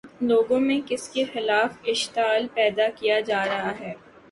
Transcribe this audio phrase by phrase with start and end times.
[0.21, 3.93] لوگوں میں کس کے خلاف اشتعال پیدا کیا جا رہا ہے؟